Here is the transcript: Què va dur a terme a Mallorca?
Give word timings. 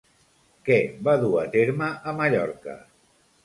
Què 0.69 0.77
va 1.09 1.15
dur 1.25 1.31
a 1.43 1.45
terme 1.59 1.93
a 2.13 2.17
Mallorca? 2.23 2.79